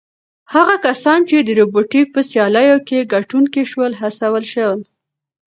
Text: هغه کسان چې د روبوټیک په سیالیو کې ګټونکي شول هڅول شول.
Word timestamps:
هغه 0.53 0.75
کسان 0.85 1.19
چې 1.29 1.37
د 1.39 1.49
روبوټیک 1.59 2.07
په 2.15 2.21
سیالیو 2.29 2.77
کې 2.87 3.09
ګټونکي 3.13 3.63
شول 3.71 3.91
هڅول 4.01 4.43
شول. 4.53 4.79